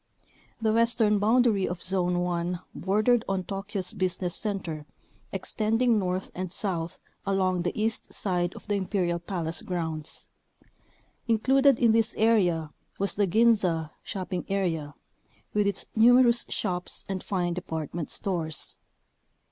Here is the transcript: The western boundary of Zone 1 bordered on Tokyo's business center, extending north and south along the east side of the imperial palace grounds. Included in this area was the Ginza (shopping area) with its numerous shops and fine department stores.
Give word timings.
The 0.59 0.73
western 0.73 1.19
boundary 1.19 1.67
of 1.67 1.83
Zone 1.83 2.21
1 2.21 2.59
bordered 2.73 3.23
on 3.29 3.43
Tokyo's 3.43 3.93
business 3.93 4.33
center, 4.35 4.87
extending 5.31 5.99
north 5.99 6.31
and 6.33 6.51
south 6.51 6.97
along 7.23 7.61
the 7.61 7.79
east 7.79 8.11
side 8.11 8.55
of 8.55 8.67
the 8.67 8.73
imperial 8.73 9.19
palace 9.19 9.61
grounds. 9.61 10.27
Included 11.27 11.77
in 11.77 11.91
this 11.91 12.15
area 12.15 12.71
was 12.97 13.13
the 13.13 13.27
Ginza 13.27 13.91
(shopping 14.01 14.43
area) 14.49 14.95
with 15.53 15.67
its 15.67 15.85
numerous 15.95 16.47
shops 16.49 17.05
and 17.07 17.21
fine 17.23 17.53
department 17.53 18.09
stores. 18.09 18.79